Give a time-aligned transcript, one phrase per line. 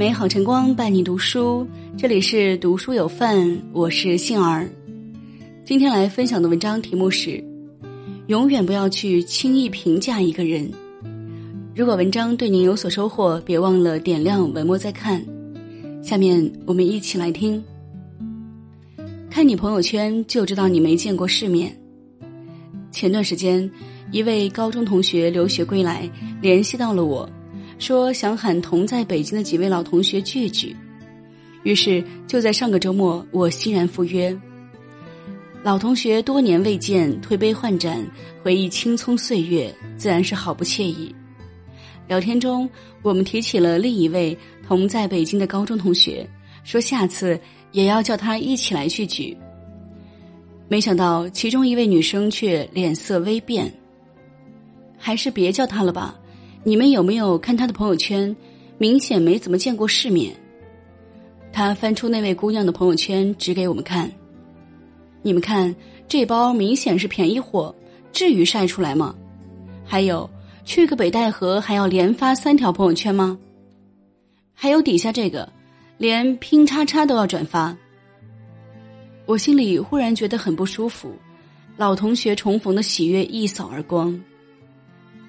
[0.00, 4.66] 美好晨光伴你读书，这里是读书有范，我是杏儿。
[5.62, 7.44] 今天来分享的文章题目是：
[8.28, 10.72] 永远不要去轻易评价一个人。
[11.76, 15.22] 如果文章对您有所收获，别忘了点亮文末再看。
[16.02, 17.62] 下面我们一起来听。
[19.28, 21.78] 看你朋友圈就知道你没见过世面。
[22.90, 23.70] 前段时间，
[24.12, 27.28] 一位高中同学留学归来，联系到了我。
[27.80, 30.76] 说想喊同在北京的几位老同学聚聚，
[31.62, 34.38] 于是就在上个周末，我欣然赴约。
[35.62, 38.06] 老同学多年未见，推杯换盏，
[38.42, 41.12] 回忆青葱岁月，自然是好不惬意。
[42.06, 42.68] 聊天中，
[43.00, 44.36] 我们提起了另一位
[44.68, 46.28] 同在北京的高中同学，
[46.64, 47.40] 说下次
[47.72, 49.34] 也要叫他一起来聚聚。
[50.68, 53.72] 没想到其中一位女生却脸色微变，
[54.98, 56.14] 还是别叫他了吧。
[56.62, 58.34] 你们有没有看他的朋友圈？
[58.76, 60.34] 明显没怎么见过世面。
[61.52, 64.10] 他翻出那位姑娘的朋友圈，指给我们看。
[65.22, 65.74] 你们看，
[66.08, 67.74] 这包明显是便宜货，
[68.12, 69.14] 至于晒出来吗？
[69.84, 70.28] 还有，
[70.64, 73.38] 去个北戴河还要连发三条朋友圈吗？
[74.54, 75.50] 还有底下这个，
[75.98, 77.76] 连拼叉叉都要转发。
[79.26, 81.12] 我心里忽然觉得很不舒服，
[81.76, 84.18] 老同学重逢的喜悦一扫而光。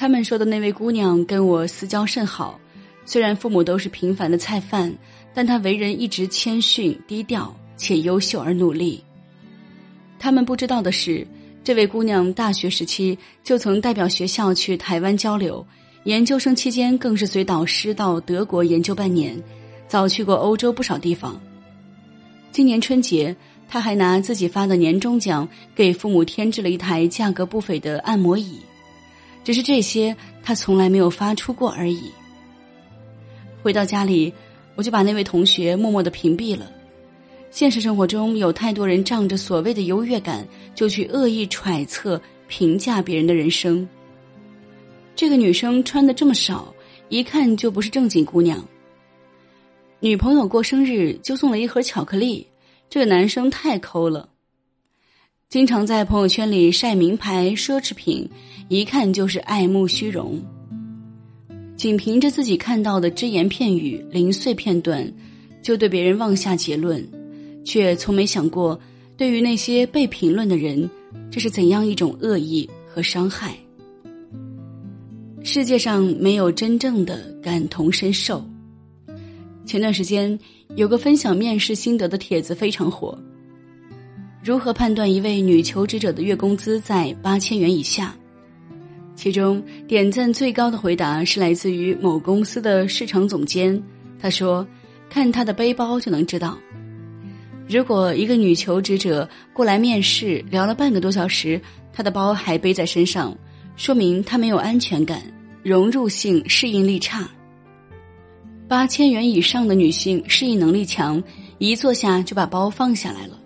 [0.00, 2.60] 他们说的那位姑娘跟我私交甚好，
[3.04, 4.96] 虽然父母都是平凡的菜贩，
[5.34, 9.02] 但她为人一直谦逊低调，且优秀而努力。
[10.16, 11.26] 他们不知道的是，
[11.64, 15.66] 这位姑娘大学时期就曾代表学校去台湾交流，
[16.04, 19.36] 研究生期间更是随导师到德国研究半年，
[19.88, 21.36] 早去过欧洲不少地方。
[22.52, 23.34] 今年春节，
[23.68, 28.60] 她还拿自己发的年终奖给父母添置了一台价格不菲的按摩椅。
[29.44, 32.10] 只是这些，他从来没有发出过而已。
[33.62, 34.32] 回到家里，
[34.74, 36.70] 我就把那位同学默默的屏蔽了。
[37.50, 43.88] 现实生活中有太多人仗着所谓的优越感，就去恶意揣测、评价别人的人生。
[45.16, 46.72] 这个女生穿的这么少，
[47.08, 48.62] 一看就不是正经姑娘。
[50.00, 52.46] 女朋友过生日就送了一盒巧克力，
[52.88, 54.28] 这个男生太抠了。
[55.48, 58.28] 经常在朋友圈里晒名牌奢侈品，
[58.68, 60.38] 一看就是爱慕虚荣。
[61.74, 65.10] 仅凭着自己看到的只言片语、零碎片段，
[65.62, 67.02] 就对别人妄下结论，
[67.64, 68.78] 却从没想过，
[69.16, 70.86] 对于那些被评论的人，
[71.30, 73.56] 这是怎样一种恶意和伤害。
[75.42, 78.46] 世界上没有真正的感同身受。
[79.64, 80.38] 前段时间
[80.76, 83.18] 有个分享面试心得的帖子非常火。
[84.48, 88.16] 如何判断一位女求职者的月工资在八千元以下？
[89.14, 93.78] 其中点赞最高的回答是来自于某公司的市场总监。
[94.18, 94.66] 他说
[95.10, 96.56] ：“看她的背包就能知道。
[97.68, 101.60] 如果一个女求职者过来面试，聊了半个多小时，
[101.92, 103.36] 她的包还背在身上，
[103.76, 105.20] 说明她没有安全感，
[105.62, 107.28] 融入性、适应力差。
[108.66, 111.22] 八千元以上的女性适应能力强，
[111.58, 113.37] 一坐下就把包放下来了。”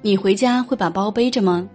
[0.00, 1.68] 你回家会把包背着吗？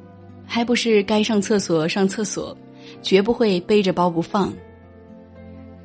[0.45, 2.55] 还不是该上厕所上厕所，
[3.01, 4.53] 绝不会背着包不放。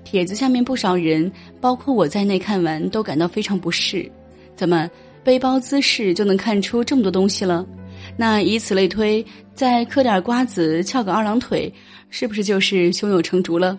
[0.04, 4.10] 帖子下面不少人，包括我在内，看完都感到非常不适。
[4.56, 4.88] 怎么
[5.22, 7.66] 背包姿势就能看出这么多东西了？
[8.16, 9.24] 那以此类推，
[9.54, 11.72] 再嗑点瓜子，翘个二郎腿，
[12.08, 13.78] 是不是就是胸有成竹了？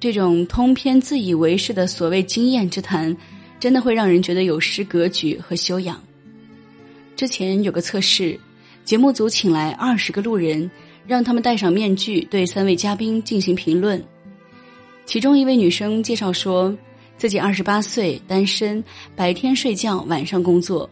[0.00, 3.16] 这种通篇自以为是的所谓经验之谈，
[3.60, 6.00] 真的会让人觉得有失格局和修养。
[7.16, 8.38] 之前有个测试，
[8.84, 10.70] 节目组请来二十个路人，
[11.06, 14.04] 让他们戴上面具，对三位嘉宾进行评论。
[15.06, 16.76] 其中一位女生介绍说，
[17.16, 18.84] 自己二十八岁，单身，
[19.16, 20.88] 白天睡觉，晚上工作。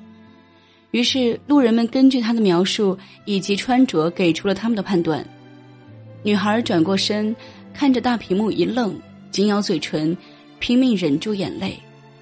[0.92, 2.96] 于是路人们根据她的描述
[3.26, 5.22] 以及穿着，给出了他们的判断。
[6.22, 7.36] 女孩转过身，
[7.74, 8.98] 看着大屏幕一愣，
[9.30, 10.16] 紧咬嘴唇，
[10.58, 11.78] 拼命忍住眼泪。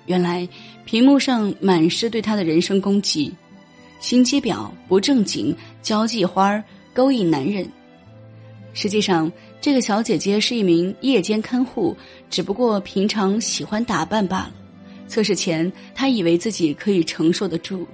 [0.07, 0.49] 原来
[0.85, 3.33] 屏幕上满是对她的人生攻击。
[4.03, 6.63] 心机婊、不正经、交际花、
[6.93, 7.65] 勾引男人。
[8.75, 11.97] 实际上，这个小姐姐是一名夜间看护，
[12.29, 14.53] 只不过平常喜欢打扮罢了。
[15.07, 17.87] 测试前，她以为自己可以承受得住，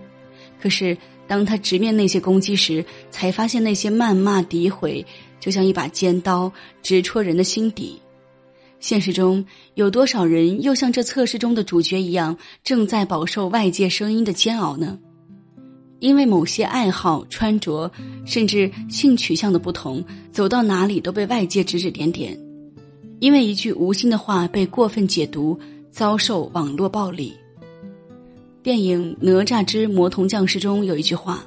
[0.59, 0.97] 可是
[1.27, 5.05] 当她直面那些攻击时，才发现那些谩骂、诋毁
[5.39, 6.51] 就像一把尖刀，
[6.83, 8.01] 直戳人的心底。
[8.81, 9.45] 现实中，
[9.75, 12.35] 有多少人又像这测试中的主角一样，
[12.65, 14.99] 正在饱受外界声音的煎熬呢？
[16.01, 17.91] 因为某些爱好、穿着，
[18.25, 22.33] 甚至性取向的不同，走到哪里都被外界指指点点；
[23.19, 25.59] 因为一句无心的话被过分解读，
[25.91, 27.35] 遭受网络暴力。
[28.63, 31.45] 电影《哪吒之魔童降世》中有一句话：“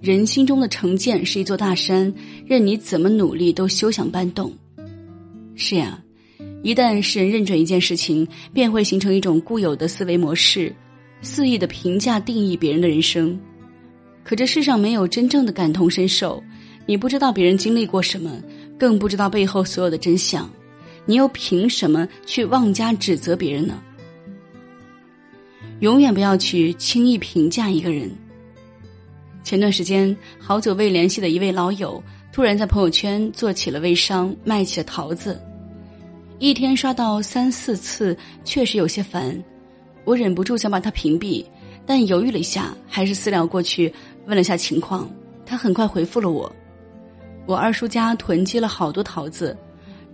[0.00, 2.12] 人心中的成见是一座大山，
[2.44, 4.52] 任你怎么努力都休想搬动。”
[5.54, 6.02] 是呀，
[6.62, 10.74] 一旦世人认准一件事情，便会形成一种固有的思维模式，
[11.20, 13.38] 肆意的评价定义别人的人生。
[14.24, 16.42] 可这世上没有真正的感同身受，
[16.86, 18.42] 你不知道别人经历过什么，
[18.78, 20.48] 更不知道背后所有的真相。
[21.04, 23.82] 你又凭什么去妄加指责别人呢？
[25.80, 28.08] 永远不要去轻易评价一个人。
[29.42, 32.00] 前段时间，好久未联系的一位老友
[32.32, 35.42] 突然在朋友圈做起了微商，卖起了桃子，
[36.38, 39.36] 一天刷到三四次，确实有些烦。
[40.04, 41.44] 我忍不住想把他屏蔽，
[41.86, 43.92] 但犹豫了一下，还是私聊过去
[44.26, 45.10] 问了下情况。
[45.44, 46.50] 他很快回复了我
[47.46, 49.56] ：“我二叔家囤积了好多桃子。”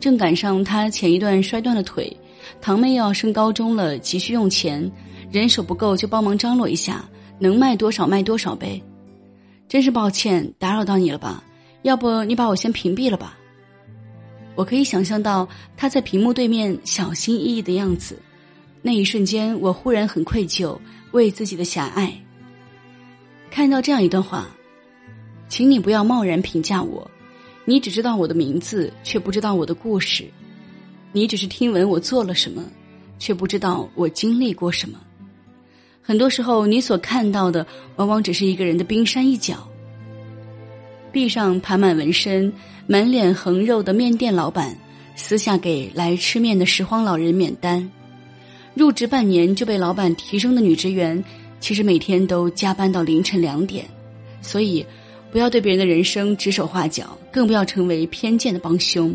[0.00, 2.16] 正赶上他前一段摔断了腿，
[2.60, 4.90] 堂妹要升高中了，急需用钱，
[5.32, 7.04] 人手不够就帮忙张罗一下，
[7.38, 8.80] 能卖多少卖多少呗。
[9.68, 11.42] 真是抱歉打扰到你了吧？
[11.82, 13.36] 要不你把我先屏蔽了吧？
[14.54, 18.16] 我可以想象到他在屏幕对面小心翼翼的样子，
[18.82, 20.78] 那一瞬间我忽然很愧疚，
[21.12, 22.12] 为自己的狭隘。
[23.50, 24.48] 看到这样一段话，
[25.48, 27.10] 请你不要贸然评价我。
[27.64, 30.24] 你只知道我的名字，却不知道我的故事；
[31.12, 32.64] 你只是听闻我做了什么，
[33.18, 34.98] 却不知道我经历过什么。
[36.00, 37.66] 很多时候，你所看到的，
[37.96, 39.68] 往往只是一个人的冰山一角。
[41.12, 42.50] 壁上爬满纹身、
[42.86, 44.74] 满脸横肉的面店老板，
[45.16, 47.86] 私下给来吃面的拾荒老人免单；
[48.78, 51.22] 入职半年就被老板提升的女职员，
[51.60, 53.84] 其实每天都加班到凌晨两点。
[54.40, 54.86] 所以。
[55.30, 59.14] 不要对别人的人生指手画脚，更不要成为偏见的帮凶。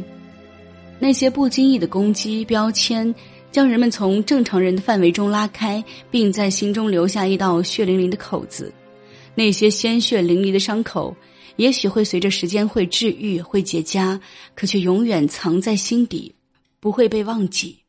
[0.99, 3.11] 那些不经意的攻击标签，
[3.51, 8.71] 将人们从正常人的范围中拉开，并在心中留下一道血淋淋的口子。
[9.33, 11.15] 那些鲜血淋漓的伤口，
[11.55, 14.19] 也许会随着时间会治愈、会结痂，
[14.53, 16.31] 可却永远藏在心底，
[16.79, 17.82] 不会被忘记。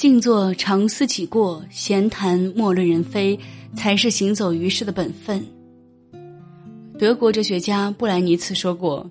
[0.00, 3.38] 静坐常思己过，闲谈莫论人非，
[3.76, 5.44] 才是行走于世的本分。
[6.98, 9.06] 德国哲学家布莱尼茨说过：“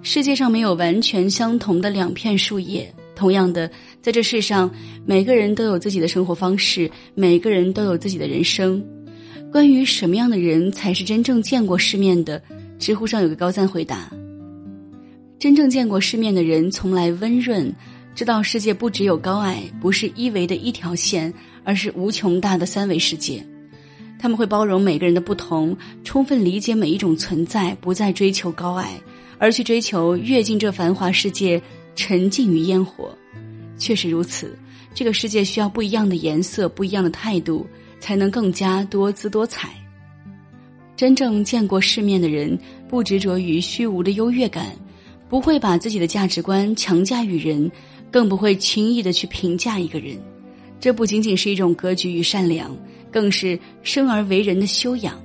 [0.00, 2.90] 世界上没有完全相同的两片树叶。
[3.14, 3.70] 同样的，
[4.00, 4.70] 在这世上，
[5.04, 8.82] 每个人都有自己的生活方式，每个人都有自己的人生。
[9.52, 12.42] 关于什么样的人才是真正见过世面的，
[12.78, 14.10] 知乎上有个高赞回答：
[15.38, 17.70] 真正见过世面的人，从来温润，
[18.20, 21.32] 知道世界不只有高矮，不是一维的一条线，
[21.64, 23.42] 而是无穷大的三维世界。”
[24.20, 25.74] 他们会包容每个人的不同，
[26.04, 29.00] 充分理解每一种存在，不再追求高矮，
[29.38, 31.58] 而去追求跃进这繁华世界，
[31.96, 33.10] 沉浸于烟火。
[33.78, 34.54] 确实如此，
[34.92, 37.66] 这个世界需要不一样的颜色，不一样的态度，
[38.00, 39.70] 才能更加多姿多彩。
[40.94, 44.66] 真正见过世面的人，不执着于虚无的优越感，
[45.26, 47.70] 不会把自己的价值观强加于人，
[48.10, 50.16] 更不会轻易的去评价一个人。
[50.78, 52.76] 这不仅仅是一种格局与善良。
[53.12, 55.20] 更是生而为人的修养。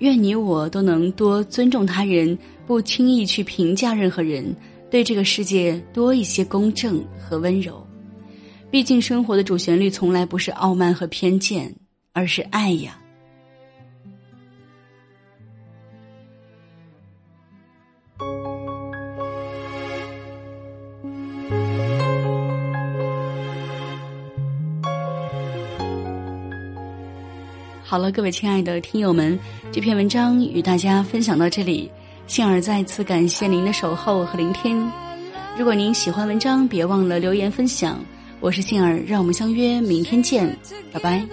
[0.00, 2.36] 愿你我都能多尊重他人，
[2.66, 4.54] 不轻易去评价任何人，
[4.90, 7.82] 对这个世界多一些公正和温柔。
[8.70, 11.74] 毕竟，生活的主旋律从来不是傲慢和偏见，
[12.12, 12.98] 而是爱呀。
[27.88, 29.38] 好了，各位亲爱的听友们，
[29.70, 31.88] 这篇文章与大家分享到这里。
[32.26, 34.90] 杏儿再次感谢您的守候和聆听。
[35.56, 38.04] 如果您喜欢文章，别忘了留言分享。
[38.40, 40.58] 我是杏儿，让我们相约明天见，
[40.92, 41.24] 拜拜。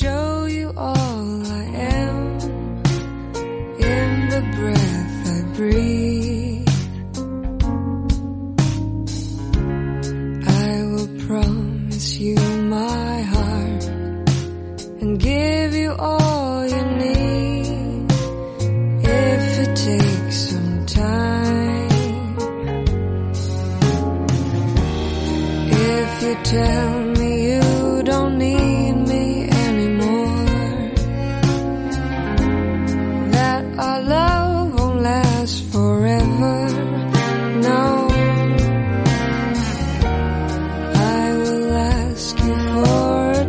[0.00, 0.99] tell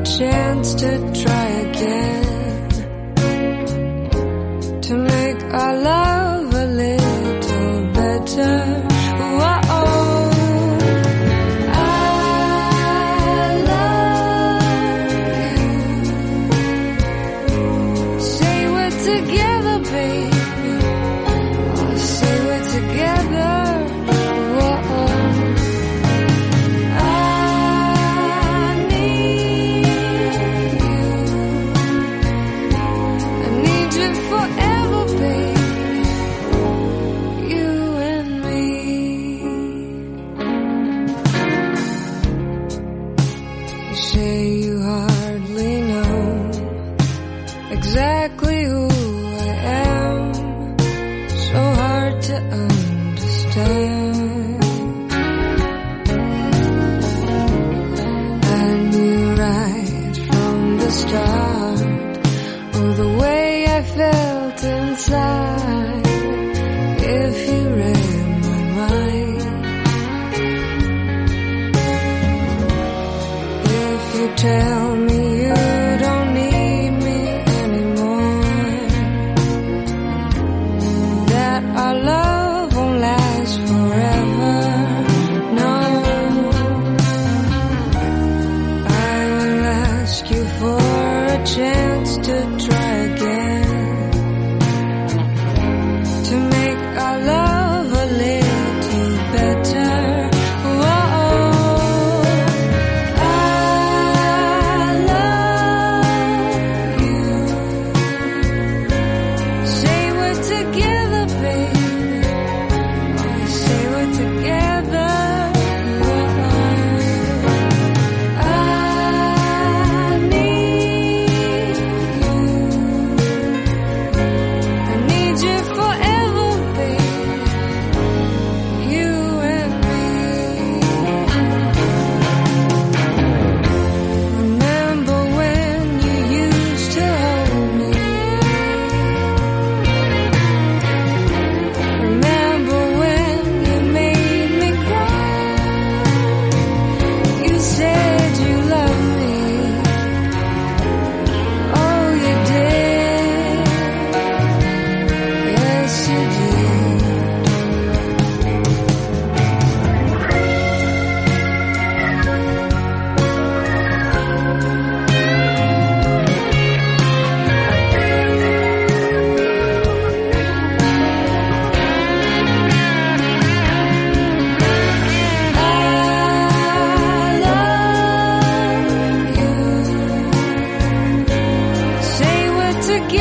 [0.04, 2.21] chance to try again.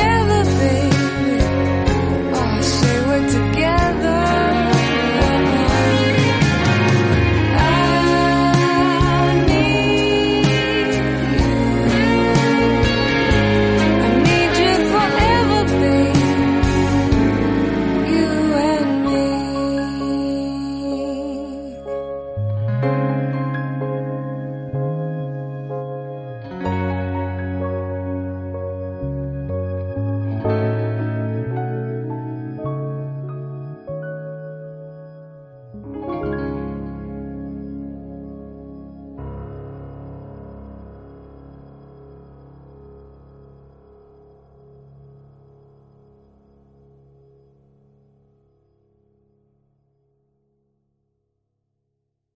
[0.00, 0.39] together.